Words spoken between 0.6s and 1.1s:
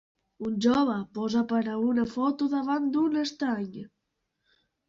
jove